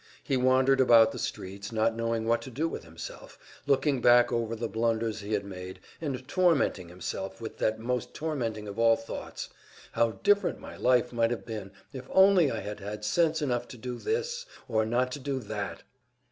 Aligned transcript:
He 0.23 0.35
wandered 0.35 0.81
about 0.81 1.11
the 1.11 1.19
streets, 1.19 1.71
not 1.71 1.95
knowing 1.95 2.25
what 2.25 2.41
to 2.41 2.49
do 2.49 2.67
with 2.67 2.83
himself, 2.85 3.37
looking 3.67 4.01
back 4.01 4.31
over 4.31 4.55
the 4.55 4.67
blunders 4.67 5.19
he 5.19 5.33
had 5.33 5.45
made 5.45 5.79
and 6.01 6.27
tormenting 6.27 6.89
himself 6.89 7.39
with 7.39 7.59
that 7.59 7.77
most 7.79 8.11
tormenting 8.15 8.67
of 8.67 8.79
all 8.79 8.95
thoughts: 8.95 9.49
how 9.91 10.13
different 10.23 10.59
my 10.59 10.75
life 10.75 11.13
might 11.13 11.29
have 11.29 11.45
been, 11.45 11.69
if 11.93 12.07
only 12.11 12.49
I 12.49 12.61
had 12.61 12.79
had 12.79 13.05
sense 13.05 13.43
enough 13.43 13.67
to 13.67 13.77
do 13.77 13.99
this, 13.99 14.47
or 14.67 14.87
not 14.87 15.11
to 15.11 15.19
do 15.19 15.37
that! 15.37 15.83